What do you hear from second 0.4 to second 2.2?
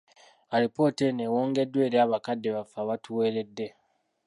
Alipoota eno ewongeddwa eri